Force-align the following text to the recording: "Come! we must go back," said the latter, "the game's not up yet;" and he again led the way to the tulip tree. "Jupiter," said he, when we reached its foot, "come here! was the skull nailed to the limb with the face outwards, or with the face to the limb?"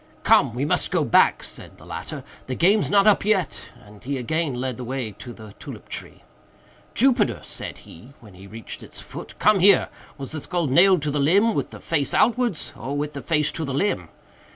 "Come! 0.23 0.55
we 0.55 0.65
must 0.65 0.89
go 0.89 1.03
back," 1.05 1.43
said 1.43 1.77
the 1.77 1.85
latter, 1.85 2.23
"the 2.47 2.55
game's 2.55 2.89
not 2.89 3.05
up 3.05 3.23
yet;" 3.23 3.61
and 3.85 4.03
he 4.03 4.17
again 4.17 4.55
led 4.55 4.77
the 4.77 4.83
way 4.83 5.11
to 5.19 5.31
the 5.31 5.53
tulip 5.59 5.89
tree. 5.89 6.23
"Jupiter," 6.95 7.39
said 7.43 7.77
he, 7.85 8.13
when 8.19 8.33
we 8.33 8.47
reached 8.47 8.81
its 8.81 8.99
foot, 8.99 9.35
"come 9.37 9.59
here! 9.59 9.89
was 10.17 10.31
the 10.31 10.41
skull 10.41 10.65
nailed 10.65 11.03
to 11.03 11.11
the 11.11 11.19
limb 11.19 11.53
with 11.53 11.69
the 11.69 11.79
face 11.79 12.15
outwards, 12.15 12.73
or 12.75 12.97
with 12.97 13.13
the 13.13 13.21
face 13.21 13.51
to 13.51 13.63
the 13.63 13.75
limb?" 13.75 14.09